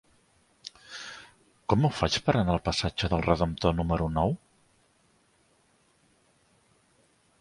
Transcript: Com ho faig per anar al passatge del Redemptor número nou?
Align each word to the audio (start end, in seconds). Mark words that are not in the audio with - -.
Com 1.73 1.85
ho 1.85 1.91
faig 1.97 2.17
per 2.29 2.35
anar 2.39 2.55
al 2.55 2.63
passatge 2.69 3.09
del 3.13 3.23
Redemptor 3.27 3.77
número 3.83 4.11
nou? 4.17 4.37